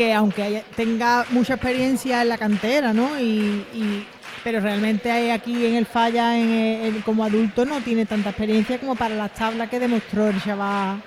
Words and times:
que 0.00 0.14
aunque 0.14 0.64
tenga 0.76 1.26
mucha 1.28 1.54
experiencia 1.54 2.22
en 2.22 2.30
la 2.30 2.38
cantera, 2.38 2.94
¿no? 2.94 3.20
Y, 3.20 4.06
pero 4.42 4.58
realmente 4.58 5.30
aquí 5.30 5.66
en 5.66 5.74
el 5.74 5.84
falla 5.84 6.38
en, 6.38 7.02
como 7.02 7.22
adulto 7.22 7.66
no 7.66 7.82
tiene 7.82 8.06
tanta 8.06 8.30
experiencia 8.30 8.78
como 8.78 8.96
para 8.96 9.14
las 9.14 9.34
tablas 9.34 9.68
que 9.68 9.78
demostró 9.78 10.30
el 10.30 10.42
chaval 10.42 11.02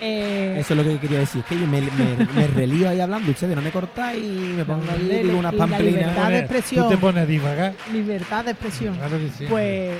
eh, 0.00 0.56
Eso 0.58 0.72
es 0.72 0.78
lo 0.78 0.84
que 0.84 0.98
quería 0.98 1.18
decir, 1.18 1.42
es 1.42 1.46
que 1.46 1.60
yo 1.60 1.66
me, 1.66 1.82
me, 1.82 2.46
relío 2.46 2.88
ahí 2.88 2.98
hablando, 2.98 3.30
ustedes 3.30 3.54
no 3.54 3.60
me 3.60 3.70
cortáis 3.70 4.24
y 4.24 4.54
me 4.56 4.64
pongo 4.64 4.90
ahí 4.90 5.20
digo 5.22 5.38
unas 5.38 5.54
pamplinas. 5.54 5.92
Libertad 5.92 6.30
de 6.30 6.38
expresión. 6.38 6.84
Tú 6.84 6.90
te 6.90 6.96
pones 6.96 7.22
a 7.24 7.26
divagar. 7.26 7.74
Libertad 7.92 8.44
de 8.46 8.50
expresión. 8.52 8.96
Claro 8.96 9.18
que 9.18 9.28
sí. 9.36 9.44
Pues 9.50 9.92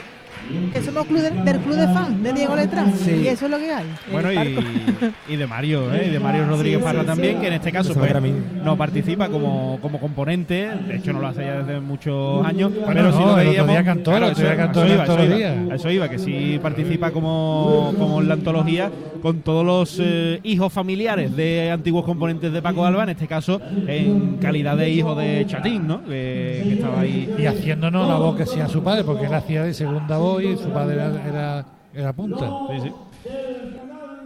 que 0.73 0.82
somos 0.82 1.07
club 1.07 1.21
del 1.21 1.59
club 1.61 1.77
de 1.77 1.87
fan 1.87 2.23
de 2.23 2.32
Diego 2.32 2.57
Letrán 2.57 2.93
y 3.07 3.27
eso 3.27 3.46
es 3.46 3.50
lo 3.50 3.59
que 3.59 3.73
hay. 3.73 3.87
Bueno, 4.11 4.29
y, 5.29 5.37
de 5.37 5.46
Mario, 5.46 5.93
¿eh? 5.95 6.07
y 6.09 6.11
de 6.11 6.21
Mario 6.21 6.46
Rodríguez 6.46 6.82
Parra 6.82 7.05
también, 7.05 7.41
que 7.41 7.49
en 7.49 7.55
este 7.55 7.73
caso 7.73 7.95
pues, 7.95 8.12
no 8.62 8.77
participa 8.77 9.29
como, 9.29 9.79
como 9.81 9.99
componente, 9.99 10.71
de 10.86 10.96
hecho 10.96 11.12
no 11.12 11.21
lo 11.21 11.29
hace 11.29 11.45
ya 11.45 11.62
desde 11.62 11.81
muchos 11.81 12.45
años, 12.45 12.73
pero 12.86 13.12
si 13.12 13.18
lo 13.18 13.35
veíamos. 13.35 13.75
Cantó, 13.85 14.17
eso, 14.17 14.43
iba, 14.86 15.75
eso, 15.75 15.90
iba, 15.90 16.09
que 16.09 16.18
sí 16.18 16.59
participa 16.62 17.11
como, 17.11 17.93
como 17.98 18.21
en 18.21 18.29
la 18.29 18.35
antología 18.35 18.90
con 19.21 19.40
todos 19.40 19.64
los 19.64 19.98
eh, 20.03 20.40
hijos 20.43 20.73
familiares 20.73 21.35
de 21.35 21.71
antiguos 21.71 22.04
componentes 22.04 22.53
de 22.53 22.61
Paco 22.61 22.85
Alba, 22.85 23.04
en 23.04 23.11
este 23.11 23.26
caso 23.26 23.61
en 23.87 24.37
calidad 24.37 24.76
de 24.76 24.90
hijo 24.90 25.14
de 25.14 25.46
Chatín, 25.46 25.87
¿no? 25.87 26.04
Que, 26.04 26.75
estaba 26.75 27.01
ahí. 27.01 27.35
Y 27.39 27.46
haciéndonos 27.46 28.07
la 28.07 28.17
voz 28.17 28.37
que 28.37 28.43
hacía 28.43 28.68
su 28.68 28.82
padre, 28.82 29.04
porque 29.04 29.26
él 29.26 29.35
hacía 29.35 29.62
de 29.62 29.73
segunda 29.73 30.18
voz 30.18 30.24
y 30.41 30.57
su 30.57 30.71
padre 30.71 30.96
era, 31.95 32.12
punta. 32.12 32.51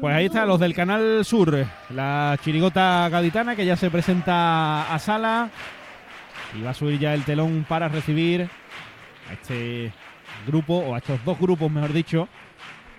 Pues 0.00 0.14
ahí 0.14 0.26
está, 0.26 0.46
los 0.46 0.60
del 0.60 0.74
Canal 0.74 1.24
Sur, 1.24 1.66
la 1.90 2.38
chirigota 2.42 3.08
gaditana 3.08 3.56
que 3.56 3.66
ya 3.66 3.76
se 3.76 3.90
presenta 3.90 4.92
a 4.92 4.98
sala 4.98 5.50
y 6.58 6.62
va 6.62 6.70
a 6.70 6.74
subir 6.74 6.98
ya 6.98 7.14
el 7.14 7.24
telón 7.24 7.66
para 7.68 7.88
recibir 7.88 8.48
a 9.28 9.32
este 9.32 9.92
grupo, 10.46 10.74
o 10.74 10.94
a 10.94 10.98
estos 10.98 11.24
dos 11.24 11.38
grupos, 11.38 11.70
mejor 11.70 11.92
dicho, 11.92 12.28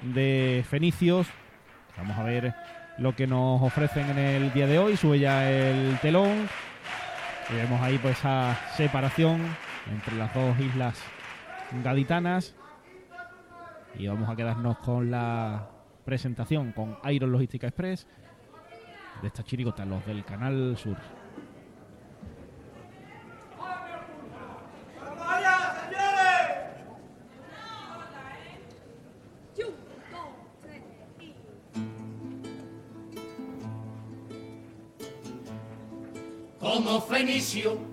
de 0.01 0.63
fenicios 0.69 1.27
Vamos 1.99 2.17
a 2.17 2.23
ver 2.23 2.53
lo 2.97 3.13
que 3.13 3.27
nos 3.27 3.61
ofrecen 3.61 4.09
en 4.11 4.17
el 4.17 4.53
día 4.53 4.67
de 4.67 4.79
hoy. 4.79 4.95
Sube 4.95 5.19
ya 5.19 5.51
el 5.51 5.99
telón. 5.99 6.47
Y 7.49 7.55
vemos 7.55 7.81
ahí 7.81 7.97
pues 7.97 8.17
esa 8.17 8.57
separación 8.77 9.41
entre 9.91 10.15
las 10.15 10.33
dos 10.33 10.57
islas 10.59 10.97
gaditanas. 11.83 12.55
Y 13.97 14.07
vamos 14.07 14.29
a 14.29 14.35
quedarnos 14.35 14.77
con 14.79 15.11
la 15.11 15.69
presentación 16.05 16.71
con 16.71 16.97
Iron 17.09 17.31
Logística 17.31 17.67
Express 17.67 18.07
de 19.21 19.27
esta 19.27 19.43
chirigota, 19.43 19.85
los 19.85 20.05
del 20.05 20.23
Canal 20.23 20.77
Sur. 20.77 20.97
como 36.59 37.01
Fenicio. 37.01 37.88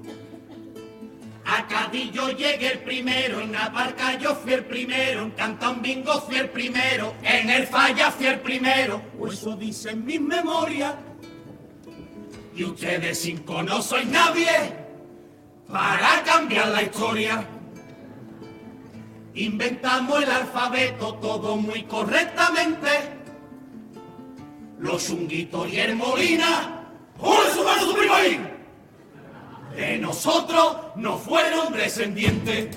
A 1.96 1.98
Cadillo 1.98 2.28
llegué 2.28 2.72
el 2.72 2.78
primero, 2.80 3.40
en 3.40 3.56
Aparca 3.56 4.18
yo 4.18 4.34
fui 4.34 4.52
el 4.52 4.66
primero, 4.66 5.22
en 5.22 5.30
Cantón 5.30 5.80
Bingo 5.80 6.20
fui 6.20 6.36
el 6.36 6.50
primero, 6.50 7.14
en 7.22 7.48
el 7.48 7.66
Falla 7.66 8.10
fui 8.10 8.26
el 8.26 8.40
primero, 8.40 9.00
o 9.18 9.28
eso 9.28 9.56
dicen 9.56 10.04
mis 10.04 10.20
memorias. 10.20 10.94
Y 12.54 12.64
ustedes 12.64 13.18
cinco 13.18 13.62
no 13.62 13.80
sois 13.80 14.06
nadie 14.08 14.46
para 15.70 16.22
cambiar 16.22 16.68
la 16.68 16.82
historia. 16.82 17.46
Inventamos 19.34 20.22
el 20.22 20.30
alfabeto 20.30 21.14
todo 21.14 21.56
muy 21.56 21.84
correctamente. 21.84 22.88
Los 24.78 25.06
chunguitos 25.06 25.72
y 25.72 25.80
el 25.80 25.96
Molina, 25.96 26.90
¡Hola, 27.18 27.50
su 27.54 27.64
mano, 27.64 27.86
su 27.86 27.94
primo 27.96 28.14
ahí! 28.14 28.55
De 29.76 29.98
nosotros 29.98 30.76
no 30.96 31.18
fueron 31.18 31.72
descendientes 31.72 32.76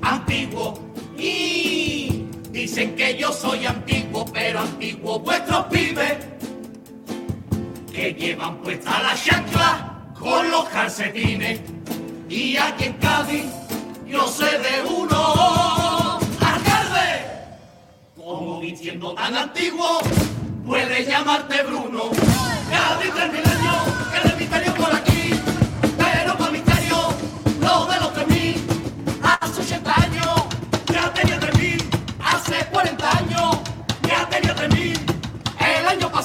antiguos. 0.00 0.80
Y 1.18 2.24
dicen 2.50 2.94
que 2.94 3.16
yo 3.16 3.32
soy 3.32 3.66
antiguo, 3.66 4.24
pero 4.32 4.60
antiguo 4.60 5.18
vuestros 5.18 5.66
pibes 5.66 6.18
que 7.92 8.14
llevan 8.14 8.58
puesta 8.58 9.02
la 9.02 9.14
chancla 9.16 10.12
con 10.18 10.48
los 10.50 10.68
calcetines. 10.68 11.60
Y 12.28 12.56
aquí 12.56 12.84
en 12.84 12.92
Cádiz 12.94 13.46
yo 14.06 14.26
sé 14.28 14.44
de 14.44 14.82
uno, 14.88 16.18
alcalde, 16.40 17.26
como 18.16 18.60
diciendo 18.60 19.14
tan 19.14 19.34
antiguo, 19.34 19.98
puedes 20.64 21.08
llamarte 21.08 21.62
Bruno. 21.64 22.10
Cádiz 22.70 23.14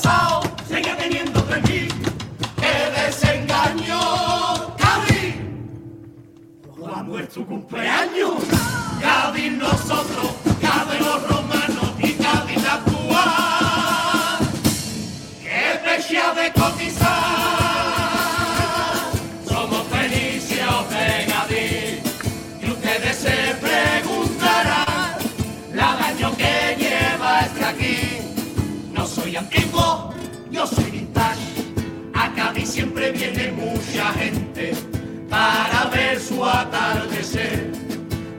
pasado 0.04 0.42
seguía 0.68 0.98
teniendo 0.98 1.40
3.000. 1.48 1.92
¡Qué 2.60 3.02
desengaño! 3.02 4.76
¡Cádiz! 4.78 5.36
Cuando 6.78 7.20
es 7.20 7.30
tu 7.30 7.46
cumpleaños, 7.46 8.44
Cádiz 9.02 9.52
nosotros, 9.54 10.33
para 35.84 35.96
ver 35.96 36.20
su 36.20 36.44
atardecer. 36.46 37.72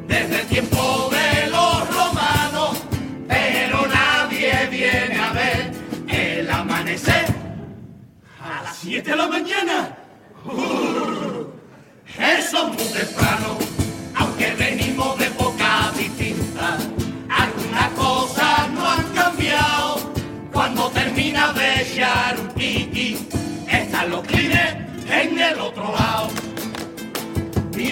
Desde 0.06 0.41
el 0.41 0.47
tiempo 0.47 1.10
de 1.10 1.50
los 1.50 1.88
romanos, 1.94 2.82
pero 3.28 3.87
nadie 3.87 4.66
viene 4.71 5.16
a 5.19 5.32
ver 5.32 5.72
el 6.09 6.50
amanecer. 6.50 7.27
A 8.43 8.62
las 8.62 8.77
7 8.77 9.10
de 9.10 9.16
la 9.16 9.27
mañana, 9.27 9.97
uh, 10.44 11.47
eso 12.19 12.59
es 12.59 12.69
muy 12.69 12.93
temprano, 12.93 13.59
aunque 14.15 14.54
venimos 14.54 15.19
de 15.19 15.27
época 15.27 15.91
distinta. 15.97 16.78
Algunas 17.28 17.88
cosas 17.91 18.71
no 18.71 18.91
han 18.91 19.04
cambiado 19.15 20.12
cuando 20.53 20.91
termina 20.91 21.53
de 21.53 21.83
echar 21.83 22.38
un 22.38 22.49
tiki, 22.50 23.27
están 23.69 24.10
los 24.10 24.27
clines 24.27 24.77
en 25.09 25.38
el 25.38 25.59
otro 25.59 25.93
lado. 25.93 26.44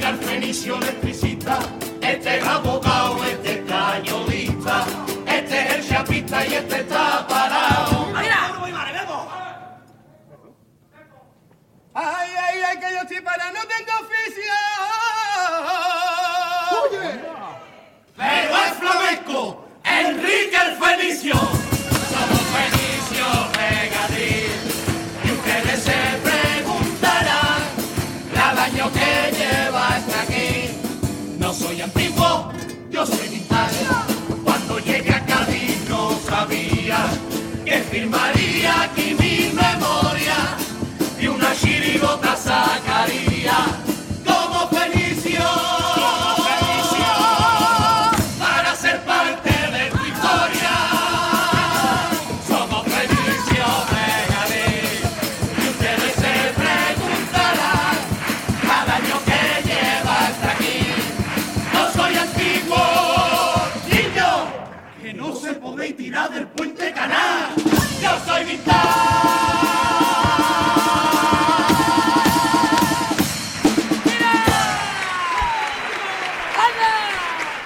Mira 0.03 0.15
el 0.15 0.19
fenicio 0.19 0.77
electricista, 0.79 1.61
este 2.01 2.39
es 2.39 2.45
abogado, 2.45 3.23
este 3.23 3.53
es 3.53 3.71
cañolista, 3.71 4.85
este 5.29 5.61
es 5.61 5.75
el 5.75 5.89
chapista 5.89 6.45
y 6.45 6.55
este 6.55 6.81
está 6.81 7.25
parado. 7.29 8.07
¡Mira! 8.07 8.51
¡Ay, 11.95 12.31
ay, 12.37 12.61
ay, 12.69 12.79
que 12.81 12.95
yo 12.95 13.01
estoy 13.03 13.21
para, 13.21 13.53
no 13.53 13.61
tengo 13.61 13.93
oficio! 14.01 14.53
¡Oye! 16.83 17.21
Pero 18.17 18.57
es 18.57 18.73
flamenco, 18.81 19.69
Enrique 19.85 20.57
el. 20.67 20.77
Fenicio 20.79 21.62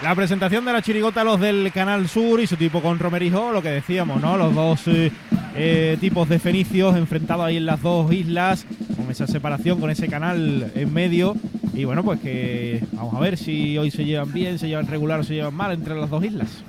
La 0.06 0.14
presentación 0.14 0.64
de 0.64 0.72
la 0.72 0.82
chirigota, 0.82 1.24
los 1.24 1.40
del 1.40 1.72
Canal 1.72 2.08
Sur 2.08 2.40
y 2.40 2.46
su 2.46 2.56
tipo 2.56 2.80
con 2.80 2.96
Romerijo, 2.96 3.50
lo 3.50 3.60
que 3.60 3.70
decíamos, 3.70 4.22
¿no? 4.22 4.36
Los 4.36 4.54
dos 4.54 4.86
eh, 4.86 5.10
eh, 5.56 5.98
tipos 6.00 6.28
de 6.28 6.38
fenicios 6.38 6.94
enfrentados 6.94 7.44
ahí 7.44 7.56
en 7.56 7.66
las 7.66 7.82
dos 7.82 8.12
islas, 8.12 8.66
con 8.96 9.10
esa 9.10 9.26
separación, 9.26 9.80
con 9.80 9.90
ese 9.90 10.06
canal 10.06 10.70
en 10.76 10.94
medio. 10.94 11.34
Y 11.74 11.86
bueno, 11.86 12.04
pues 12.04 12.20
que 12.20 12.84
vamos 12.92 13.16
a 13.16 13.18
ver 13.18 13.36
si 13.36 13.76
hoy 13.78 13.90
se 13.90 14.04
llevan 14.04 14.32
bien, 14.32 14.60
se 14.60 14.68
llevan 14.68 14.86
regular 14.86 15.18
o 15.18 15.24
se 15.24 15.34
llevan 15.34 15.54
mal 15.54 15.72
entre 15.72 15.96
las 15.96 16.08
dos 16.08 16.24
islas. 16.24 16.62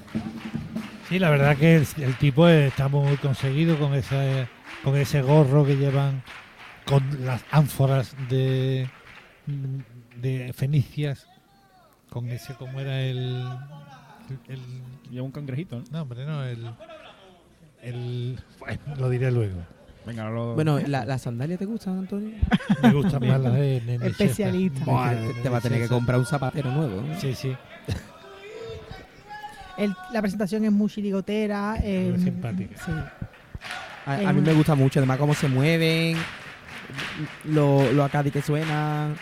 Sí, 1.07 1.19
la 1.19 1.29
verdad 1.29 1.55
que 1.57 1.75
el, 1.75 1.85
el 2.01 2.15
tipo 2.15 2.47
está 2.47 2.87
muy 2.87 3.17
conseguido 3.17 3.77
con 3.77 3.93
ese, 3.93 4.47
con 4.83 4.97
ese 4.97 5.21
gorro 5.21 5.63
que 5.63 5.75
llevan 5.75 6.23
con 6.85 7.03
las 7.23 7.45
ánforas 7.51 8.15
de, 8.29 8.89
de 10.19 10.53
fenicias, 10.53 11.27
con 12.19 12.29
ese, 12.31 12.53
como 12.55 12.79
era 12.79 13.01
el, 13.01 13.45
el, 14.47 14.59
Lleva 15.11 15.25
un 15.25 15.31
cangrejito, 15.31 15.77
¿no? 15.77 15.83
no, 15.91 16.01
hombre, 16.01 16.25
no, 16.25 16.43
el, 16.43 16.69
el, 17.81 18.39
bueno, 18.59 18.79
lo 18.97 19.09
diré 19.09 19.31
luego. 19.31 19.59
Venga, 20.05 20.29
lo- 20.29 20.55
Bueno, 20.55 20.79
¿la- 20.79 21.05
¿las 21.05 21.21
sandalias 21.21 21.59
te 21.59 21.65
gustan, 21.65 21.99
Antonio? 21.99 22.31
Me 22.83 22.93
gustan 22.93 23.27
más 23.27 23.39
las 23.41 23.53
de 23.53 23.81
Nene 23.85 24.07
Especialista. 24.07 24.85
Te, 24.85 25.33
te 25.43 25.49
va 25.49 25.57
a 25.57 25.61
tener 25.61 25.81
que 25.81 25.87
comprar 25.89 26.17
un 26.19 26.25
zapatero 26.25 26.71
nuevo. 26.71 27.01
¿no? 27.01 27.19
Sí, 27.19 27.35
sí. 27.35 27.55
El- 29.77 29.95
la 30.11 30.21
presentación 30.21 30.65
es 30.65 30.71
muy 30.71 30.89
chirigotera. 30.89 31.77
eh, 31.83 32.09
Muy 32.15 32.23
simpática. 32.23 32.75
Sí. 32.83 32.91
A, 34.05 34.29
a 34.29 34.33
mí 34.33 34.41
me 34.41 34.53
gusta 34.53 34.73
mucho, 34.75 34.99
además 34.99 35.17
cómo 35.17 35.33
se 35.33 35.47
mueven, 35.49 36.17
lo, 37.45 37.91
lo 37.91 38.03
acadi 38.05 38.31
que 38.31 38.41
suenan. 38.41 39.15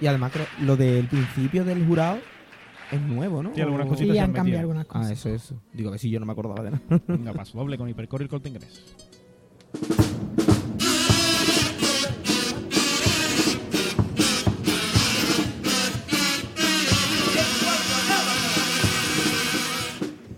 Y 0.00 0.06
además 0.06 0.32
creo- 0.32 0.46
lo 0.62 0.76
del 0.76 1.06
principio 1.06 1.64
del 1.64 1.86
jurado 1.86 2.18
es 2.90 3.00
nuevo, 3.00 3.42
¿no? 3.42 3.54
Sí, 3.54 3.60
algunas 3.60 3.86
O- 3.86 3.90
cositas 3.90 4.08
Sí, 4.10 4.14
se 4.14 4.20
han 4.20 4.30
han 4.30 4.32
cambiado 4.34 4.60
algunas 4.60 4.86
Ah, 4.86 4.88
cosas. 4.88 5.10
eso, 5.12 5.28
eso. 5.30 5.60
Digo, 5.72 5.88
a 5.88 5.92
ver 5.92 6.00
si 6.00 6.10
yo 6.10 6.20
no 6.20 6.26
me 6.26 6.32
acordaba 6.32 6.62
de 6.62 6.70
nada. 6.72 6.82
Venga, 7.08 7.32
paso 7.32 7.56
doble 7.58 7.78
con 7.78 7.88
Hipercore 7.88 8.22
y 8.22 8.26
el 8.26 8.28
corte 8.30 8.48
inglés. 8.48 8.84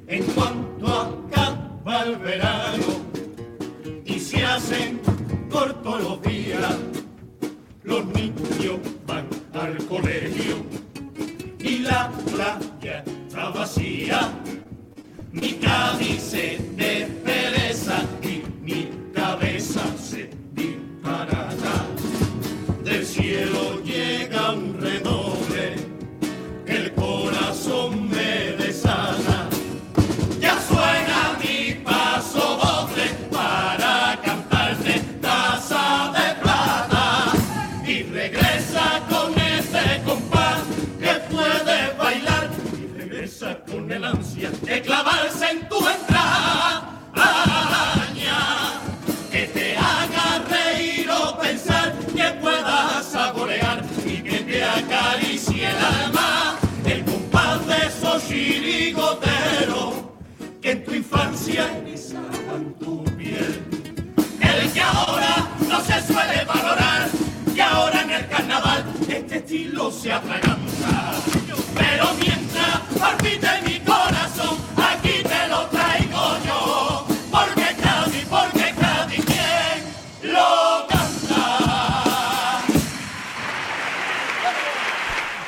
En 0.09 0.23
cuanto 0.35 0.87
acaba 0.87 2.03
el 2.05 2.17
verano 2.17 2.85
y 4.05 4.19
se 4.19 4.45
hacen 4.45 5.01
cortos 5.51 6.01
los 6.03 6.23
días, 6.23 6.36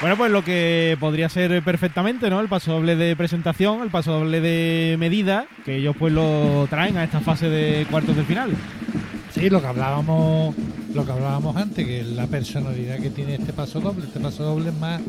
Bueno, 0.00 0.16
pues 0.16 0.30
lo 0.30 0.44
que 0.44 0.96
podría 1.00 1.28
ser 1.28 1.62
perfectamente, 1.62 2.30
¿no? 2.30 2.40
El 2.40 2.48
paso 2.48 2.72
doble 2.72 2.94
de 2.94 3.16
presentación, 3.16 3.82
el 3.82 3.90
paso 3.90 4.12
doble 4.12 4.40
de 4.40 4.96
medida, 4.98 5.46
que 5.64 5.76
ellos 5.76 5.94
pues 5.98 6.12
lo 6.14 6.66
traen 6.70 6.96
a 6.96 7.04
esta 7.04 7.20
fase 7.20 7.50
de 7.50 7.84
cuartos 7.90 8.16
de 8.16 8.24
final. 8.24 8.52
Sí, 9.34 9.50
lo 9.50 9.60
que 9.60 9.66
hablábamos, 9.66 10.54
lo 10.94 11.04
que 11.04 11.12
hablábamos 11.12 11.56
antes, 11.56 11.86
que 11.86 12.02
la 12.02 12.26
personalidad 12.26 12.98
que 12.98 13.10
tiene 13.10 13.34
este 13.34 13.52
paso 13.52 13.80
doble, 13.80 14.06
este 14.06 14.20
paso 14.20 14.42
doble 14.44 14.70
es 14.70 14.76
más 14.76 15.00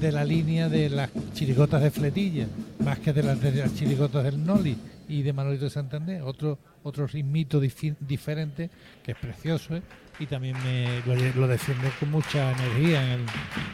de 0.00 0.12
la 0.12 0.24
línea 0.24 0.68
de 0.68 0.90
las 0.90 1.10
chirigotas 1.34 1.82
de 1.82 1.90
Fletilla, 1.90 2.46
más 2.84 2.98
que 2.98 3.12
de 3.12 3.22
las, 3.22 3.40
de 3.40 3.52
las 3.52 3.74
chirigotas 3.74 4.24
del 4.24 4.44
Noli 4.44 4.76
y 5.08 5.22
de 5.22 5.32
Manolito 5.32 5.64
de 5.64 5.70
Santander, 5.70 6.22
otro 6.22 6.58
otro 6.84 7.06
ritmito 7.06 7.60
diferente 7.60 8.70
que 9.04 9.12
es 9.12 9.18
precioso 9.18 9.76
¿eh? 9.76 9.82
y 10.20 10.26
también 10.26 10.56
me 10.64 11.00
lo, 11.06 11.14
lo 11.40 11.46
defiende 11.48 11.88
con 12.00 12.10
mucha 12.10 12.52
energía 12.52 13.02
en 13.04 13.20
el, 13.20 13.26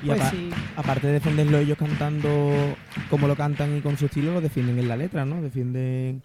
Y 0.02 0.06
Pues 0.06 0.20
apa- 0.20 0.30
sí. 0.30 0.50
aparte 0.76 1.06
de 1.08 1.12
defenderlo 1.14 1.58
ellos 1.58 1.78
cantando 1.78 2.74
como 3.10 3.28
lo 3.28 3.36
cantan 3.36 3.76
y 3.76 3.80
con 3.82 3.96
su 3.98 4.06
estilo, 4.06 4.32
lo 4.34 4.40
defienden 4.40 4.78
en 4.78 4.88
la 4.88 4.96
letra, 4.96 5.24
¿no? 5.24 5.40
Defienden 5.42 6.22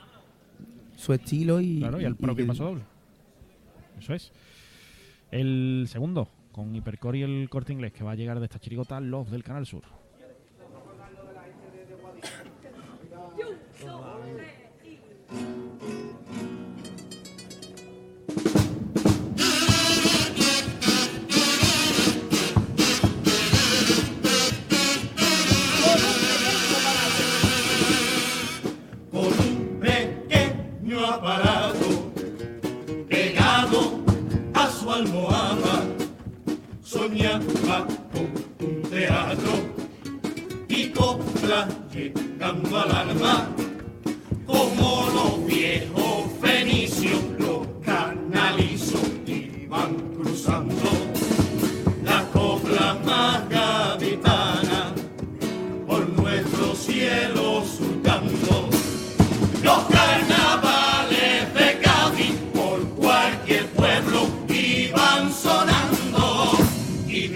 su 0.95 1.13
estilo 1.13 1.61
y. 1.61 1.79
Claro, 1.79 2.01
y 2.01 2.05
el 2.05 2.15
propio 2.15 2.43
que- 2.45 2.47
paso 2.47 2.63
doble. 2.65 2.81
Eso 3.99 4.13
es. 4.13 4.31
El 5.31 5.85
segundo, 5.87 6.29
con 6.51 6.75
Hipercore 6.75 7.19
y 7.19 7.23
el 7.23 7.49
corte 7.49 7.73
inglés, 7.73 7.93
que 7.93 8.03
va 8.03 8.11
a 8.11 8.15
llegar 8.15 8.39
de 8.39 8.45
esta 8.45 8.59
chirigota, 8.59 8.99
los 8.99 9.29
del 9.29 9.43
Canal 9.43 9.65
Sur. 9.65 9.98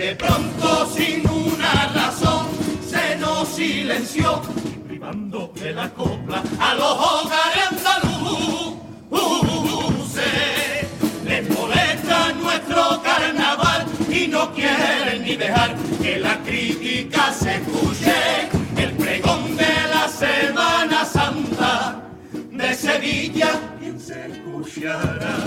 De 0.03 0.15
pronto 0.15 0.85
sin 0.93 1.25
una 1.29 1.85
razón 1.95 2.47
se 2.85 3.15
nos 3.19 3.47
silenció 3.47 4.41
privando 4.85 5.53
de 5.55 5.71
la 5.71 5.89
copla 5.91 6.43
a 6.59 6.75
los 6.75 6.91
hogares 7.07 7.67
andaluces. 7.71 8.03
Les 11.23 11.49
molesta 11.49 12.33
nuestro 12.33 13.01
carnaval 13.01 13.85
y 14.09 14.27
no 14.27 14.53
quieren 14.53 15.23
ni 15.23 15.37
dejar 15.37 15.73
que 16.01 16.19
la 16.19 16.37
crítica 16.43 17.31
se 17.31 17.55
escuche. 17.55 18.49
El 18.75 18.91
pregón 18.97 19.55
de 19.55 19.73
la 19.93 20.09
Semana 20.09 21.05
Santa 21.05 22.01
de 22.51 22.73
Sevilla, 22.73 23.51
¿quién 23.79 23.97
se 23.97 24.25
escuchará? 24.27 25.37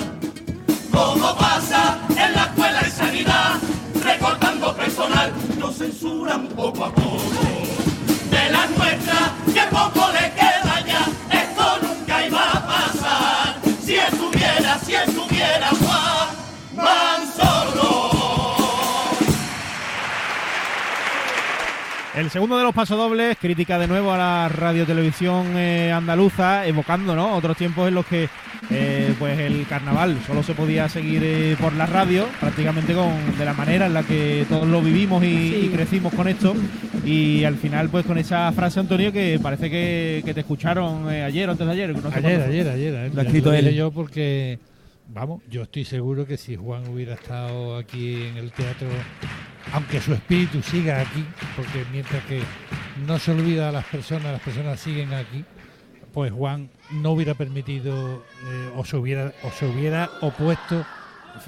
Como 0.91 1.37
pasa 1.37 1.99
en 2.09 2.33
la 2.33 2.45
escuela 2.45 2.81
de 2.81 2.91
personal 4.75 5.33
nos 5.59 5.77
censuran 5.77 6.49
poco 6.49 6.85
a 6.85 6.93
poco. 6.93 7.19
De 8.31 8.51
la 8.51 8.67
nuestra, 8.67 9.33
que 9.47 9.61
poco 9.71 10.09
le 10.13 10.33
queda 10.33 10.81
ya, 10.87 11.07
esto 11.31 11.79
nunca 11.83 12.27
iba 12.27 12.53
a 12.53 12.67
pasar. 12.67 13.57
Si 13.83 13.97
estuviera, 13.97 14.79
si 14.79 14.95
estuviera 14.95 15.69
Juan 15.69 16.29
Manzorro. 16.75 18.11
El 22.15 22.31
segundo 22.31 22.57
de 22.57 22.65
los 22.65 22.75
pasodobles, 22.75 23.37
crítica 23.39 23.79
de 23.79 23.87
nuevo 23.87 24.11
a 24.13 24.17
la 24.17 24.49
radiotelevisión 24.49 25.57
eh, 25.57 25.93
andaluza, 25.93 26.67
evocando 26.67 27.15
¿no? 27.15 27.37
otros 27.37 27.57
tiempos 27.57 27.89
en 27.89 27.95
los 27.95 28.07
que 28.07 28.31
eh, 28.71 29.15
pues 29.19 29.39
el 29.39 29.67
carnaval 29.67 30.19
solo 30.27 30.43
se 30.43 30.55
podía 30.55 30.89
seguir 30.89 31.23
eh, 31.25 31.57
por 31.61 31.73
la 31.75 31.87
radio, 31.87 32.27
prácticamente 32.41 32.95
con, 32.95 33.11
de 33.39 33.45
la 33.45 33.53
manera 33.53 33.87
en 33.87 33.95
la 33.95 34.03
que 34.03 34.45
todos 34.49 34.67
lo 34.67 34.81
vivimos 34.83 35.23
y, 35.25 35.27
Sí. 35.51 35.61
y 35.67 35.69
crecimos 35.69 36.13
con 36.15 36.29
esto. 36.29 36.55
Y 37.05 37.45
al 37.45 37.57
final, 37.57 37.89
pues 37.89 38.05
con 38.05 38.19
esa 38.19 38.51
frase, 38.53 38.81
Antonio, 38.81 39.13
que 39.13 39.39
parece 39.41 39.71
que, 39.71 40.23
que 40.25 40.35
te 40.35 40.41
escucharon 40.41 41.13
eh, 41.13 41.23
ayer 41.23 41.49
o 41.49 41.53
antes 41.53 41.67
de 41.67 41.73
ayer. 41.73 41.91
no 41.95 42.11
sé 42.11 42.19
Ayer, 42.19 42.43
ayer, 42.43 42.69
ayer. 42.69 42.95
eh. 42.95 43.11
Lo 43.15 43.21
ha 43.21 43.25
escrito 43.25 43.53
él. 43.53 43.73
yo 43.75 43.91
porque, 43.93 44.59
vamos, 45.15 45.43
yo 45.49 45.63
estoy 45.63 45.85
seguro 45.85 46.27
que 46.27 46.37
si 46.37 46.57
Juan 46.57 46.89
hubiera 46.89 47.15
estado 47.15 47.77
aquí 47.77 48.15
en 48.25 48.37
el 48.39 48.51
teatro, 48.51 48.89
aunque 49.73 50.01
su 50.01 50.15
espíritu 50.15 50.61
siga 50.63 51.01
aquí, 51.01 51.25
porque 51.55 51.85
mientras 51.93 52.25
que 52.25 52.41
no 53.07 53.19
se 53.19 53.31
olvida 53.31 53.69
a 53.69 53.73
las 53.73 53.85
personas, 53.85 54.33
las 54.33 54.41
personas 54.41 54.81
siguen 54.81 55.13
aquí, 55.15 55.45
pues 56.17 56.33
Juan 56.33 56.71
no 56.91 57.11
hubiera 57.11 57.35
permitido 57.35 58.25
eh, 58.47 58.71
o, 58.75 58.87
se 58.87 58.97
hubiera, 58.97 59.35
o 59.43 59.51
se 59.51 59.67
hubiera 59.67 60.09
opuesto 60.23 60.83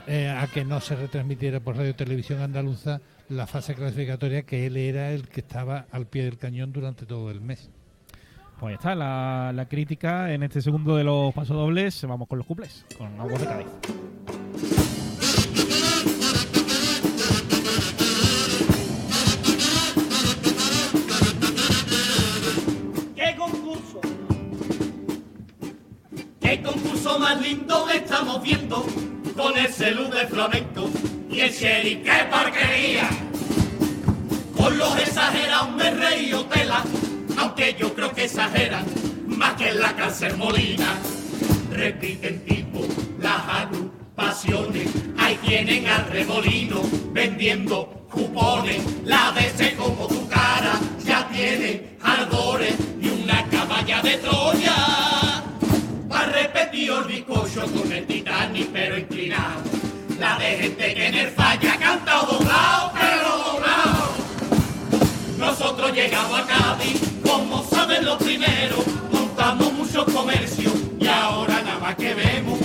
eh, 0.07 0.29
a 0.29 0.47
que 0.47 0.63
no 0.63 0.79
se 0.83 0.95
retransmitiera 0.95 1.59
por 1.59 1.79
Radio 1.79 1.95
Televisión 1.95 2.43
Andaluza 2.43 3.01
la 3.31 3.47
fase 3.47 3.75
clasificatoria 3.75 4.43
que 4.43 4.67
él 4.67 4.77
era 4.77 5.11
el 5.13 5.27
que 5.27 5.41
estaba 5.41 5.87
al 5.91 6.05
pie 6.05 6.25
del 6.25 6.37
cañón 6.37 6.71
durante 6.71 7.07
todo 7.07 7.31
el 7.31 7.41
mes. 7.41 7.71
Pues 8.61 8.75
está 8.75 8.95
la, 8.95 9.53
la 9.55 9.67
crítica 9.69 10.35
en 10.35 10.43
este 10.43 10.61
segundo 10.61 10.97
de 10.97 11.05
los 11.05 11.33
pasodobles. 11.33 12.05
Vamos 12.07 12.29
con 12.29 12.37
los 12.37 12.47
cuples, 12.47 12.85
con 12.99 13.19
Aguas 13.19 13.41
de 13.41 13.47
Cádiz. 13.47 13.67
¡Qué 27.09 27.15
concurso 27.15 27.19
más 27.19 27.41
lindo 27.41 27.89
estamos 27.89 28.43
viendo! 28.43 28.85
Con 29.35 29.57
ese 29.57 29.93
luz 29.93 30.11
de 30.11 30.27
flamenco 30.27 30.91
y 31.31 31.41
el 31.41 31.51
sheriff, 31.51 32.05
¡qué 32.05 32.27
porquería! 32.31 33.09
Con 34.55 34.77
los 34.77 34.95
exagerados 34.99 35.71
me 35.75 35.91
reí 35.91 36.35
o 36.35 36.45
tela, 36.45 36.85
aunque 37.39 37.75
yo 37.79 37.95
creo 37.95 38.13
que 38.13 38.25
exageran 38.25 38.85
más 39.27 39.55
que 39.55 39.73
la 39.73 39.97
cárcel 39.97 40.37
molina. 40.37 40.99
Repiten 41.71 42.45
tipo 42.45 42.87
las 43.19 43.41
agrupaciones, 43.63 44.91
ahí 45.17 45.37
tienen 45.47 45.87
al 45.87 46.11
remolino 46.11 46.83
vendiendo 47.13 48.07
cupones. 48.11 48.83
La 49.05 49.33
DC 49.33 49.77
como 49.77 50.09
tu 50.09 50.29
cara 50.29 50.79
ya 51.07 51.27
tiene 51.29 51.97
ardores 52.03 52.75
y 53.01 53.09
una 53.09 53.47
caballa 53.49 54.03
de 54.03 54.19
Troya. 54.19 54.78
Bizcocho 57.45 57.73
con 57.73 57.93
el 57.93 58.07
Titanic 58.07 58.69
pero 58.73 58.99
inclinado. 58.99 59.63
La 60.19 60.39
de 60.39 60.57
gente 60.57 60.95
que 60.95 61.07
en 61.07 61.15
el 61.15 61.31
falla 61.31 61.75
ha 61.75 61.79
cantado 61.79 62.33
doblado, 62.33 62.93
pero 62.95 63.39
doblado. 63.39 64.09
Nosotros 65.39 65.93
llegamos 65.93 66.41
a 66.41 66.47
Cádiz, 66.47 67.01
como 67.25 67.65
saben 67.65 68.05
los 68.05 68.17
primeros, 68.17 68.85
montamos 69.13 69.73
mucho 69.73 70.05
comercio 70.07 70.73
y 70.99 71.07
ahora 71.07 71.63
nada 71.63 71.79
más 71.79 71.97
que 71.97 72.15
vemos. 72.15 72.59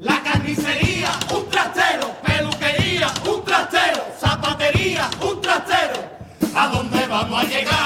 La 0.00 0.20
carnicería, 0.22 1.10
un 1.34 1.48
trastero, 1.48 2.12
peluquería, 2.24 3.08
un 3.30 3.44
trastero, 3.44 4.04
zapatería, 4.18 5.08
un 5.20 5.40
trastero. 5.40 6.02
¿A 6.54 6.68
dónde 6.68 7.06
vamos 7.06 7.44
a 7.44 7.48
llegar, 7.48 7.81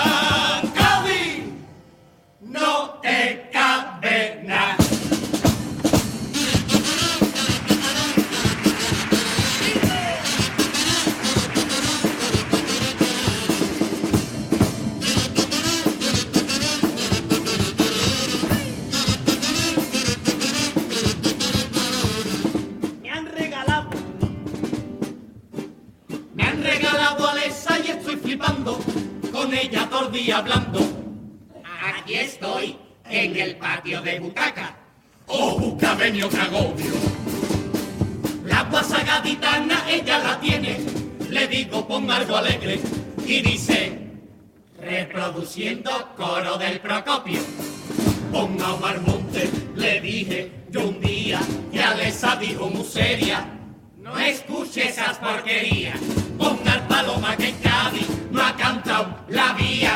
paloma 56.97 57.37
que 57.37 57.49
en 57.49 57.57
Cádiz 57.57 58.09
no 58.31 58.43
ha 58.43 58.57
cantado 58.57 59.19
la 59.29 59.53
vía. 59.53 59.95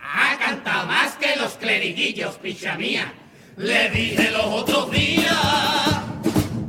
Ha 0.00 0.38
cantado 0.38 0.86
más 0.86 1.12
que 1.16 1.36
los 1.36 1.52
cleriguillos, 1.54 2.36
picha 2.36 2.74
mía. 2.76 3.12
Le 3.56 3.90
dije 3.90 4.30
los 4.30 4.46
otros 4.46 4.90
días. 4.90 5.36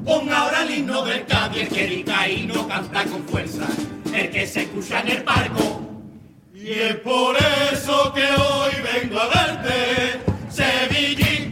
Ponga 0.03 0.37
ahora 0.39 0.63
el 0.63 0.79
himno 0.79 1.05
del 1.05 1.25
Cádiz, 1.25 1.69
el 1.71 2.03
que 2.03 2.45
no 2.53 2.67
canta 2.67 3.05
con 3.05 3.25
fuerza. 3.25 3.67
El 4.13 4.29
que 4.31 4.45
se 4.45 4.63
escucha 4.63 4.99
en 4.99 5.07
el 5.09 5.23
barco. 5.23 5.65
Y 6.53 6.69
es 6.69 6.95
por 6.97 7.37
eso 7.71 8.13
que 8.13 8.25
hoy 8.25 8.73
vengo 8.91 9.17
a 9.19 9.27
verte, 9.27 10.21
Sevillín. 10.49 11.43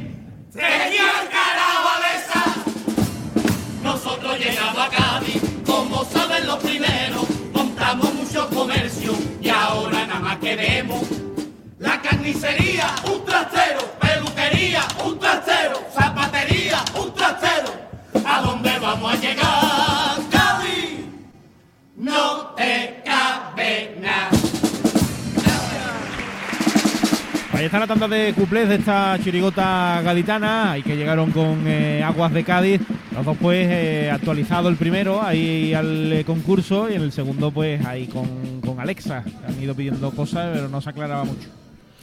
¡Señor 0.52 1.22
carajo, 1.36 1.88
Alesa! 1.96 2.44
Nosotros 3.82 4.38
llegamos 4.38 4.78
a 4.86 4.90
Cádiz, 4.90 5.42
como 5.66 6.04
saben 6.06 6.46
los 6.46 6.60
primeros, 6.60 7.31
comercio 8.54 9.14
y 9.42 9.50
ahora 9.50 10.06
nada 10.06 10.20
más 10.20 10.38
que 10.38 10.56
vemos 10.56 11.04
la 11.80 12.00
carnicería, 12.02 12.94
un 13.12 13.26
trastero, 13.26 13.80
peluquería, 14.00 14.84
un 15.04 15.18
trastero, 15.18 15.80
zapatería, 15.94 16.84
un 16.94 17.14
trastero. 17.14 17.72
¿A 18.24 18.42
dónde 18.42 18.78
vamos 18.80 19.14
a 19.14 19.18
llegar, 19.18 20.20
Cádiz? 20.30 21.06
No 21.96 22.54
te 22.56 23.01
Ahí 27.62 27.66
está 27.66 27.78
la 27.78 27.86
tanda 27.86 28.08
de 28.08 28.34
cuplés 28.34 28.68
de 28.68 28.74
esta 28.78 29.20
chirigota 29.24 30.02
gaditana, 30.02 30.80
y 30.80 30.82
que 30.82 30.98
llegaron 30.98 31.30
con 31.30 31.68
eh, 31.68 32.02
Aguas 32.04 32.34
de 32.34 32.44
Cádiz. 32.44 32.82
Los 33.14 33.24
dos, 33.24 33.38
pues, 33.40 33.68
eh, 33.70 34.10
actualizado 34.10 34.68
el 34.68 34.78
primero 34.78 35.22
ahí 35.22 35.72
al 35.76 36.12
eh, 36.12 36.24
concurso, 36.26 36.90
y 36.90 36.96
en 36.96 37.04
el 37.04 37.12
segundo, 37.12 37.52
pues, 37.52 37.86
ahí 37.86 38.08
con, 38.08 38.62
con 38.62 38.80
Alexa. 38.80 39.24
Han 39.48 39.62
ido 39.62 39.76
pidiendo 39.76 40.10
cosas, 40.10 40.50
pero 40.56 40.70
no 40.70 40.82
se 40.82 40.90
aclaraba 40.90 41.24
mucho. 41.24 41.50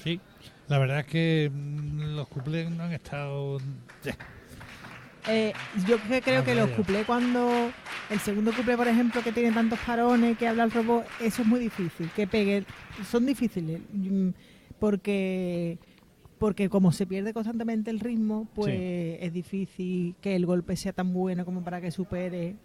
Sí, 0.05 0.21
la 0.69 0.79
verdad 0.79 1.00
es 1.00 1.07
que 1.07 1.50
mm, 1.53 2.15
los 2.15 2.29
cuplés 2.29 2.71
no 2.71 2.85
han 2.85 2.93
estado. 2.93 3.59
Eh, 5.27 5.53
yo 5.88 6.00
que 6.09 6.23
creo 6.23 6.43
Ah, 6.43 6.45
que 6.45 6.55
los 6.55 6.71
cuplés 6.71 7.05
cuando 7.05 7.73
el 8.11 8.21
segundo 8.21 8.53
cuplé, 8.53 8.77
por 8.77 8.87
ejemplo, 8.87 9.25
que 9.25 9.33
tiene 9.33 9.50
tantos 9.50 9.81
parones, 9.81 10.38
que 10.38 10.47
habla 10.47 10.62
el 10.62 10.71
robot, 10.71 11.05
eso 11.21 11.43
es 11.43 11.49
muy 11.49 11.59
difícil, 11.59 12.09
que 12.15 12.29
pegue, 12.29 12.65
son 13.11 13.27
difíciles, 13.27 13.81
mm, 13.93 14.29
porque 14.79 15.79
porque 16.39 16.69
como 16.69 16.93
se 16.93 17.07
pierde 17.07 17.33
constantemente 17.33 17.91
el 17.91 18.01
ritmo, 18.01 18.47
pues 18.55 18.75
es 19.21 19.33
difícil 19.33 20.15
que 20.21 20.37
el 20.37 20.47
golpe 20.47 20.77
sea 20.77 20.93
tan 20.93 21.13
bueno 21.13 21.45
como 21.45 21.63
para 21.63 21.81
que 21.81 21.91
supere. 21.91 22.57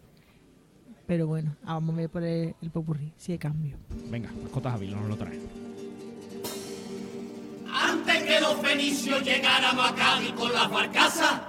Pero 1.08 1.28
bueno, 1.28 1.56
vamos 1.64 1.96
a 1.96 1.98
ver 1.98 2.10
por 2.10 2.24
el, 2.24 2.56
el 2.62 2.70
popurrí, 2.70 3.12
si 3.18 3.34
hay 3.34 3.38
cambio. 3.38 3.78
Venga, 4.10 4.32
mascotas 4.42 4.76
Ávila 4.76 4.98
nos 4.98 5.10
lo 5.10 5.18
trae. 5.18 5.40
Antes 7.74 8.24
que 8.24 8.40
los 8.40 8.56
fenicios 8.56 9.24
llegáramos 9.24 9.92
a 9.92 9.96
Cádiz 9.96 10.32
con 10.34 10.54
las 10.54 10.70
barcazas, 10.70 11.42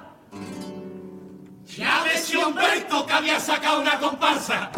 ya 1.76 2.02
ves 2.04 2.20
si 2.24 2.36
Humberto 2.36 3.06
que 3.06 3.12
había 3.12 3.38
sacado 3.38 3.82
una 3.82 3.98
comparsa. 3.98 4.70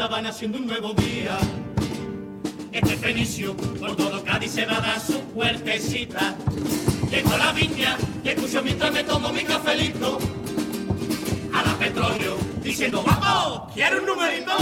En 0.00 0.04
la 0.04 0.08
caleta 0.08 0.08
van 0.08 0.26
haciendo 0.26 0.58
un 0.58 0.66
nuevo 0.66 0.94
día. 0.94 1.38
Este 2.72 2.96
fenicio 2.96 3.56
por 3.56 3.96
todo 3.96 4.24
Cádiz 4.24 4.52
se 4.52 4.64
va 4.64 4.78
a 4.78 4.80
dar 4.80 5.00
su 5.00 5.20
puertecita. 5.34 6.34
Llegó 7.10 7.36
la 7.36 7.52
viña 7.52 7.96
y 8.24 8.28
escucho 8.30 8.62
mientras 8.62 8.92
me 8.92 9.04
tomo 9.04 9.30
mi 9.30 9.42
cafelito. 9.44 10.18
A 11.52 11.62
las 11.62 11.74
petróleo, 11.74 12.36
diciendo, 12.62 13.02
vamos, 13.04 13.72
quiero 13.74 13.98
un 13.98 14.06
numerito. 14.06 14.56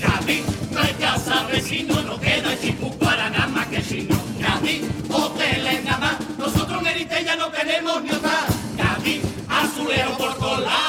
Cádiz, 0.00 0.44
no 0.72 0.80
hay 0.80 0.94
casa 0.94 1.46
vecino, 1.46 2.02
no 2.02 2.18
queda 2.18 2.58
chipú 2.60 2.96
para 2.98 3.30
nada 3.30 3.48
más 3.48 3.66
que 3.68 3.82
chino. 3.82 4.16
Cádiz, 4.40 4.82
hoteles 5.10 5.84
nada 5.84 5.98
más, 5.98 6.38
nosotros 6.38 6.80
en 6.80 6.86
Erite 6.88 7.24
ya 7.24 7.36
no 7.36 7.48
tenemos 7.48 8.02
ni 8.02 8.10
otra. 8.10 8.46
Cádiz, 8.76 9.22
azuleo 9.48 10.16
por. 10.16 10.38
Aquí 10.38 10.87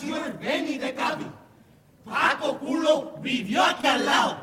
nació 0.00 0.24
el 0.24 0.32
Beni 0.34 0.78
de 0.78 0.94
Cádiz. 0.94 1.26
Paco 2.04 2.58
Culo 2.58 3.14
vivió 3.20 3.64
aquí 3.64 3.86
al 3.86 4.06
lado. 4.06 4.36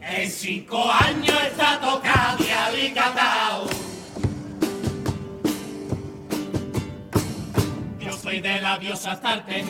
En 0.00 0.30
cinco 0.30 0.90
años 0.90 1.36
está 1.46 1.78
tocado 1.80 2.38
y 2.42 2.50
alicatao. 2.50 3.66
Yo 8.00 8.12
soy 8.12 8.40
de 8.40 8.60
la 8.60 8.78
diosa 8.78 9.12
Astarte 9.12 9.64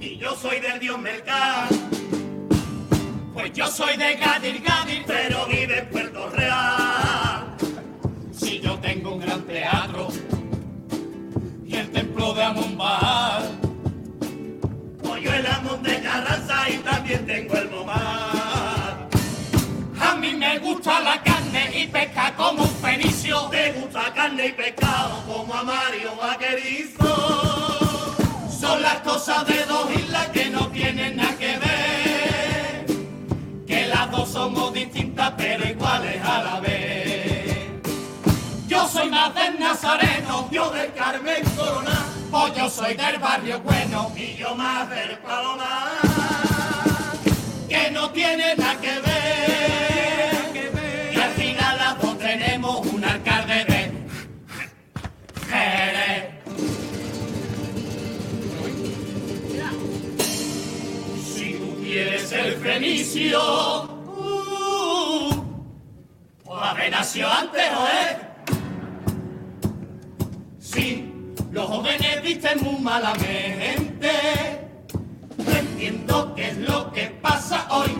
y 0.00 0.16
yo 0.16 0.34
soy 0.34 0.60
del 0.60 0.80
dios 0.80 0.98
Melcar. 0.98 1.68
Pues 3.34 3.52
yo 3.52 3.66
soy 3.66 3.96
de 3.96 4.16
Gadir 4.16 4.62
Gadir, 4.62 5.04
pero 5.06 5.46
vive 5.46 5.80
en 5.80 5.90
Puerto 5.90 6.30
Real. 6.30 7.56
Si 8.32 8.60
yo 8.60 8.78
tengo 8.78 9.14
un 9.14 9.20
gran 9.20 9.42
teatro 9.42 10.08
y 11.74 11.76
el 11.78 11.90
templo 11.90 12.32
de 12.34 12.44
Amon-Bar, 12.44 13.42
pues 15.02 15.22
yo 15.22 15.32
el 15.32 15.46
Amon 15.46 15.82
de 15.82 16.00
Carranza 16.00 16.70
y 16.70 16.76
también 16.78 17.26
tengo 17.26 17.54
el 17.56 17.70
Momar. 17.70 19.08
A 20.00 20.14
mí 20.16 20.34
me 20.34 20.58
gusta 20.60 21.00
la 21.00 21.20
carne 21.22 21.70
y 21.74 21.86
pesca 21.88 22.34
como 22.36 22.62
un 22.62 22.76
fenicio. 22.76 23.48
Te 23.50 23.72
gusta 23.72 24.12
carne 24.14 24.46
y 24.48 24.52
pescado 24.52 25.22
como 25.26 25.52
a 25.52 25.62
Mario 25.64 26.14
Vaquerizo. 26.16 27.12
Son 28.60 28.80
las 28.82 28.98
cosas 29.00 29.46
de 29.46 29.64
dos 29.64 29.90
islas 29.96 30.28
que 30.28 30.50
no 30.50 30.68
tienen 30.68 31.16
nada 31.16 31.36
que 31.36 31.58
ver. 31.58 32.86
Que 33.66 33.86
las 33.88 34.10
dos 34.10 34.28
somos 34.30 34.72
distintas 34.72 35.32
pero 35.36 35.68
iguales 35.68 36.22
a 36.22 36.42
la 36.42 36.60
vez. 36.60 37.24
Yo 38.68 38.88
soy 38.88 39.10
más 39.10 39.34
del 39.34 39.58
Nazareno, 39.58 40.13
yo 40.54 40.70
del 40.70 40.92
Carmen 40.94 41.44
Corona. 41.56 42.06
O 42.30 42.48
yo 42.54 42.70
soy 42.70 42.94
del 42.94 43.18
barrio 43.18 43.60
bueno 43.60 44.12
y 44.16 44.36
yo 44.36 44.54
más 44.54 44.88
del 44.88 45.18
Palomar. 45.18 45.90
Que 47.68 47.90
no 47.90 48.10
tiene 48.10 48.54
nada 48.54 48.80
que 48.80 49.00
ver. 49.00 50.52
Y 51.12 51.20
al 51.20 51.30
final 51.32 51.76
las 51.76 52.00
dos 52.00 52.18
tenemos 52.18 52.86
un 52.86 53.04
alcalde 53.04 53.64
de 53.64 53.92
Jerez. 55.48 56.34
Si 61.34 61.54
tú 61.54 61.80
quieres 61.82 62.30
el 62.32 62.54
fenicio, 62.58 63.42
uh, 64.06 65.44
pues 66.44 66.90
nacido 66.90 67.28
antes, 67.28 67.68
joder. 67.74 68.33
Sí, 70.74 71.08
los 71.52 71.66
jóvenes 71.66 72.20
visten 72.20 72.60
muy 72.64 72.80
malamente. 72.80 74.10
No 75.36 75.52
entiendo 75.52 76.34
qué 76.34 76.48
es 76.48 76.58
lo 76.58 76.90
que 76.92 77.16
pasa 77.22 77.68
hoy. 77.70 77.92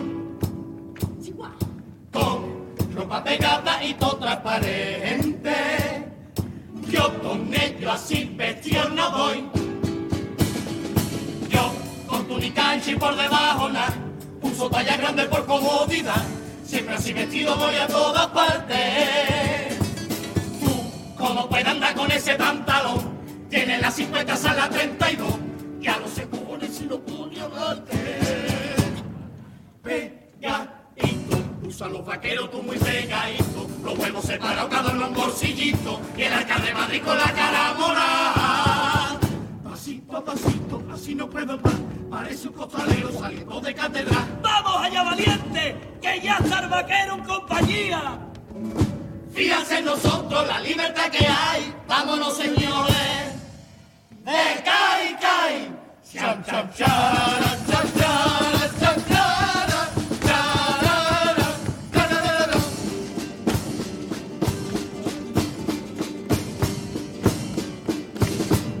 Con 2.11 2.93
ropa 2.93 3.23
pegada 3.23 3.81
y 3.81 3.93
todo 3.93 4.17
transparente. 4.17 5.55
Yo 6.89 7.17
con 7.21 7.53
ello 7.53 7.91
así 7.93 8.33
vestido 8.35 8.89
no 8.89 9.09
voy. 9.11 9.49
Yo 11.47 11.73
con 12.07 12.27
ancha 12.57 12.91
y 12.91 12.95
por 12.95 13.15
debajo 13.15 13.69
nada. 13.69 13.95
Uso 14.41 14.69
talla 14.69 14.97
grande 14.97 15.23
por 15.27 15.45
comodidad. 15.45 16.25
Siempre 16.65 16.95
así 16.95 17.13
vestido 17.13 17.55
voy 17.55 17.75
a 17.75 17.87
todas 17.87 18.27
partes. 18.27 19.74
Tú, 21.25 21.29
¿cómo 21.29 21.49
puedes 21.49 21.65
andar 21.65 21.95
con 21.95 22.11
ese 22.11 22.35
pantalón? 22.35 22.99
Tiene 23.49 23.79
las 23.79 23.95
50 23.95 24.33
a 24.33 24.53
la 24.53 24.69
32. 24.69 25.27
Ya 25.79 25.97
no 25.97 26.07
se 26.07 26.27
pone 26.27 26.67
si 26.67 26.85
lo 26.85 26.99
pone 26.99 27.41
a 27.41 27.47
darte. 27.47 28.19
Pegadito, 29.81 31.37
usan 31.67 31.93
los 31.93 32.05
vaqueros 32.05 32.51
tú 32.51 32.61
muy 32.61 32.77
pegadito. 32.77 33.67
Los 33.83 33.97
huevos 33.97 34.25
separados 34.25 34.69
cada 34.69 34.91
uno 34.91 35.05
en 35.05 35.09
un 35.09 35.15
bolsillito. 35.15 35.99
Y 36.15 36.21
el 36.23 36.33
alcalde 36.33 36.67
de 36.67 36.73
Madrid 36.73 37.01
con 37.03 37.17
la 37.17 37.33
cara 37.33 37.73
morada. 37.73 39.19
Pasito 39.63 40.17
a 40.17 40.23
pasito, 40.23 40.83
así 40.93 41.15
no 41.15 41.29
puedo 41.29 41.57
más. 41.57 41.75
Parece 42.09 42.47
un 42.47 42.53
costalero 42.53 43.11
saliendo 43.11 43.61
de 43.61 43.73
catedral. 43.73 44.39
¡Vamos 44.43 44.77
allá, 44.77 45.03
valiente! 45.03 45.75
¡Que 46.01 46.21
ya 46.21 46.37
está 46.37 46.59
el 46.59 46.69
vaquero 46.69 47.15
en 47.15 47.23
compañía! 47.23 48.24
Fíjense 49.35 49.79
en 49.79 49.85
nosotros 49.85 50.47
la 50.47 50.61
libertad 50.61 51.09
que 51.11 51.27
hay. 51.27 51.73
Vámonos, 51.87 52.37
señores. 52.37 53.33
De 54.23 54.63
Cai 54.63 55.17
Cai. 55.19 55.69
Cham, 56.13 56.41
cham, 56.45 56.71
chara, 56.73 57.57
cham, 57.69 57.93
chara, 57.99 58.71
cham, 58.79 58.95
chara. 59.09 59.89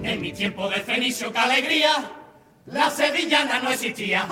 En 0.03 0.21
mi 0.21 0.31
tiempo 0.31 0.69
de 0.69 0.77
fenicio, 0.77 1.33
qué 1.33 1.39
alegría, 1.39 2.11
la 2.67 2.89
sevillana 2.89 3.59
no 3.59 3.71
existía. 3.71 4.25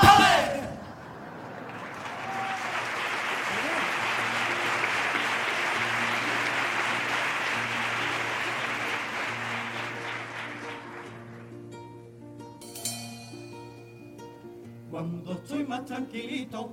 Cuando 14.94 15.34
estoy 15.34 15.66
más 15.66 15.86
tranquilito, 15.86 16.72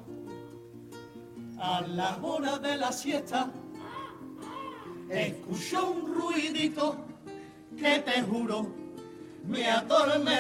a 1.59 1.81
la 1.81 2.19
hora 2.21 2.59
de 2.59 2.77
la 2.77 2.93
siesta, 2.93 3.51
escucho 5.09 5.91
un 5.91 6.15
ruidito 6.15 6.99
que 7.79 8.01
te 8.01 8.21
juro 8.21 8.75
me 9.47 9.71
atormenta. 9.71 10.35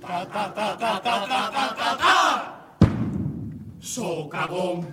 Ta 0.00 0.26
ta 0.26 0.54
ta 0.54 0.78
ta 0.78 1.02
ta 1.02 1.26
ta 1.28 1.50
ta 1.52 1.74
ta 1.76 1.98
ta. 1.98 2.88
Socavón. 3.78 4.88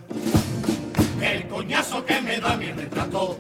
El 1.22 1.48
coñazo 1.48 2.06
que 2.06 2.20
me 2.22 2.38
da 2.42 2.58
mi 2.58 2.74
retrato, 2.74 3.38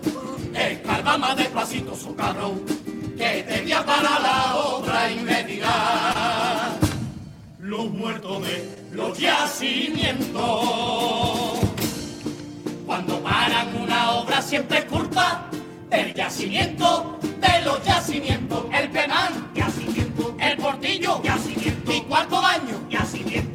escarba 0.54 1.18
más 1.18 1.36
despacito, 1.36 1.94
socarrón, 1.98 2.77
que 3.18 3.44
te 3.44 3.62
voy 3.64 3.72
a 3.72 3.84
parar 3.84 4.22
la 4.22 4.56
me 5.24 5.44
dirá 5.44 6.76
los 7.60 7.90
muertos 7.90 8.44
de 8.44 8.78
los 8.92 9.18
yacimientos. 9.18 11.60
Cuando 12.86 13.20
paran 13.22 13.76
una 13.76 14.12
obra 14.12 14.42
siempre 14.42 14.80
es 14.80 14.86
culpa 14.86 15.50
del 15.90 16.14
yacimiento, 16.14 17.18
de 17.22 17.62
los 17.66 17.84
yacimientos. 17.84 18.66
El 18.72 18.90
penal, 18.92 19.34
yacimiento. 19.54 20.36
El 20.40 20.58
portillo, 20.58 21.22
yacimiento. 21.24 21.94
Y 21.94 22.02
cuarto 22.02 22.42
baño, 22.42 22.88
yacimiento. 22.90 23.47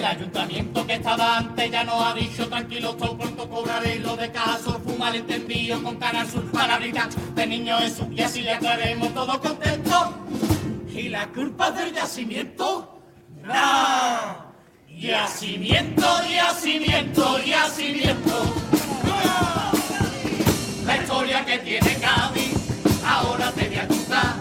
El 0.00 0.06
ayuntamiento 0.06 0.86
que 0.86 0.94
estaba 0.94 1.36
antes 1.36 1.70
ya 1.70 1.84
nos 1.84 2.02
ha 2.02 2.14
dicho 2.14 2.48
tranquilo, 2.48 2.96
todo 2.96 3.18
pronto 3.18 3.50
cobraré 3.50 3.98
lo 3.98 4.16
de 4.16 4.32
caso, 4.32 4.80
fumar 4.82 5.14
entendido 5.14 5.82
con 5.82 5.96
cara 5.96 6.24
sus 6.24 6.42
palabritas 6.44 7.08
de 7.34 7.46
niño 7.46 7.78
eso 7.80 8.08
y 8.10 8.22
así 8.22 8.40
le 8.40 8.54
estaremos 8.54 9.12
todos 9.12 9.36
contentos. 9.40 10.08
¿Y 10.88 11.10
la 11.10 11.26
culpa 11.26 11.70
del 11.72 11.92
yacimiento? 11.92 12.98
¡No! 13.42 13.54
Yacimiento, 14.88 16.06
yacimiento, 16.30 17.38
yacimiento. 17.44 18.54
La 20.86 20.96
historia 20.96 21.44
que 21.44 21.58
tiene 21.58 21.94
Cádiz, 21.96 22.54
ahora 23.04 23.52
te 23.52 23.68
voy 23.68 23.76
a 23.76 23.86
contar. 23.86 24.34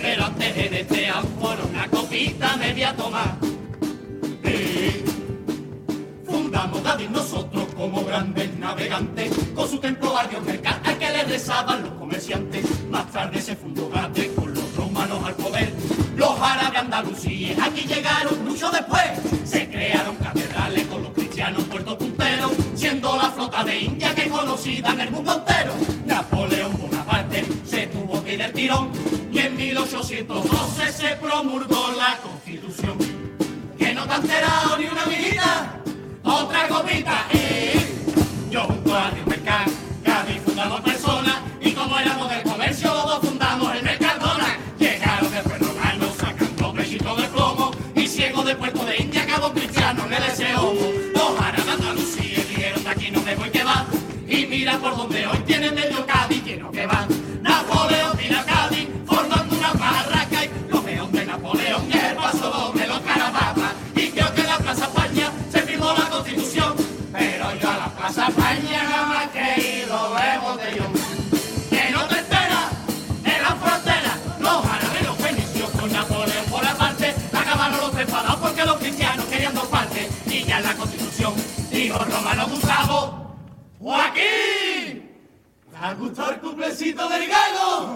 Pero 0.00 0.26
antes 0.26 0.54
de 0.54 0.80
este 0.82 1.12
por 1.40 1.58
una 1.68 1.88
copita 1.88 2.56
me 2.58 2.72
voy 2.72 2.82
a 2.84 2.94
tomar. 2.94 3.53
Fundamos 6.26 6.80
Cádiz 6.82 7.10
nosotros 7.10 7.66
como 7.76 8.04
grandes 8.04 8.56
navegantes, 8.58 9.32
con 9.54 9.68
su 9.68 9.78
templo 9.78 10.12
barrio 10.12 10.40
mercado 10.40 10.98
que 10.98 11.10
le 11.10 11.24
rezaban 11.24 11.82
los 11.82 11.92
comerciantes. 11.94 12.64
Más 12.90 13.10
tarde 13.10 13.40
se 13.40 13.56
fundó 13.56 13.90
Cádiz 13.90 14.30
con 14.34 14.54
los 14.54 14.76
romanos 14.76 15.18
al 15.24 15.34
poder. 15.34 15.72
Los 16.16 16.38
árabes 16.40 16.78
andalusíes 16.80 17.58
aquí 17.58 17.86
llegaron 17.86 18.44
mucho 18.44 18.70
después. 18.70 19.02
Se 19.44 19.68
crearon 19.68 20.16
catedrales 20.16 20.86
con 20.86 21.02
los 21.02 21.12
cristianos 21.12 21.64
puertos 21.64 21.96
punteros, 21.96 22.52
siendo 22.74 23.16
la 23.16 23.30
flota 23.30 23.64
de 23.64 23.80
India 23.80 24.14
que 24.14 24.28
conocida 24.28 24.90
en 24.92 25.00
el 25.00 25.10
mundo 25.10 25.34
entero. 25.34 25.72
Napoleón 26.06 26.78
Bonaparte 26.78 27.44
se 27.66 27.88
tuvo 27.88 28.22
que 28.22 28.34
ir 28.34 28.38
del 28.38 28.52
tirón 28.52 28.90
y 29.32 29.38
en 29.38 29.56
1812 29.56 30.92
se 30.92 31.16
promulgó 31.16 31.92
la 31.96 32.18
Constitución. 32.22 33.13
No 34.04 34.10
te 34.10 34.16
ha 34.16 34.16
enterado 34.16 34.76
ni 34.76 34.84
una 34.84 35.06
mirita, 35.06 35.80
otra 36.24 36.68
copita 36.68 37.26
y 37.32 38.52
yo 38.52 38.64
junto 38.64 38.94
a 38.94 39.10
Dios 39.10 39.26
Mercado, 39.26 39.72
Cádiz 40.04 40.42
fundamos 40.44 40.80
personas 40.82 41.36
y 41.58 41.72
como 41.72 41.98
éramos 41.98 42.28
del 42.28 42.42
comercio 42.42 42.92
fundamos 43.22 43.74
el 43.74 43.82
Mercadona. 43.82 44.58
Llegaron 44.78 45.30
después 45.30 45.58
romanos 45.58 46.10
sacando 46.18 46.74
pechitos 46.74 47.16
de 47.16 47.28
plomo 47.28 47.70
y 47.94 48.06
ciegos 48.06 48.44
de 48.44 48.54
Puerto 48.56 48.84
de 48.84 48.96
India 48.98 49.26
cabo 49.26 49.50
cristiano 49.54 50.06
le 50.06 50.20
deseo. 50.20 50.74
Los 51.14 51.40
árabes 51.40 51.66
Andalucía 51.66 52.44
dijeron 52.46 52.84
de 52.84 52.90
aquí 52.90 53.10
no 53.10 53.22
me 53.22 53.34
voy 53.36 53.48
que 53.48 53.64
va 53.64 53.86
y 54.28 54.44
mira 54.44 54.76
por 54.80 54.98
donde 54.98 55.26
hoy 55.26 55.33
Joaquín 84.24 85.10
¿te 85.70 85.76
ha 85.76 85.94
gustado 85.94 86.32
el 86.32 86.40
cumplecito 86.40 87.08
del 87.08 87.28
gallo? 87.28 87.94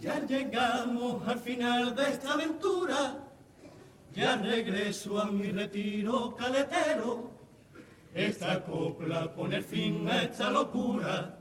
Ya 0.00 0.20
llegamos 0.26 1.26
al 1.26 1.38
final 1.38 1.94
de 1.94 2.10
esta 2.10 2.34
aventura, 2.34 3.23
ya 4.14 4.36
regreso 4.36 5.20
a 5.20 5.26
mi 5.26 5.50
retiro 5.50 6.34
caletero. 6.36 7.30
Esta 8.14 8.62
copla 8.62 9.34
pone 9.34 9.60
fin 9.60 10.08
a 10.08 10.22
esta 10.22 10.50
locura, 10.50 11.36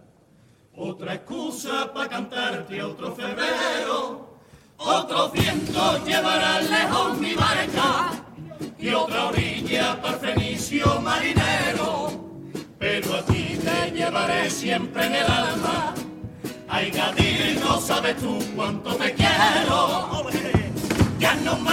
otra 0.76 1.14
excusa 1.14 1.94
para 1.94 2.10
cantarte 2.10 2.82
otro 2.82 3.14
febrero. 3.16 4.34
Otro 4.78 5.30
viento 5.30 6.04
llevará 6.04 6.62
lejos 6.62 7.18
mi 7.20 7.36
barca 7.36 8.12
y 8.80 8.90
otra 8.90 9.28
orilla 9.28 10.02
para 10.02 10.18
fenicio 10.18 11.00
marinero. 11.00 12.12
Pero 12.80 13.14
a 13.14 13.22
ti 13.22 13.60
te 13.64 13.92
llevaré 13.92 14.50
siempre 14.50 15.06
en 15.06 15.16
el 15.16 15.26
alma. 15.26 15.94
Ay, 16.68 16.90
Gadir, 16.90 17.60
no 17.64 17.80
sabes 17.80 18.18
tú 18.18 18.40
cuánto 18.56 18.96
te 18.96 19.14
quiero. 19.14 20.20
Ya 21.20 21.36
no 21.36 21.56
marchen 21.60 21.73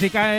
Pues 0.00 0.14
así 0.14 0.18
cae 0.18 0.30